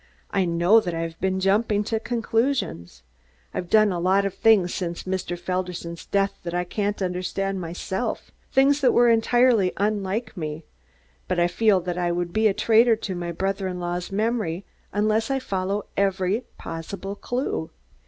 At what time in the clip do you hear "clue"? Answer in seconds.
17.15-17.69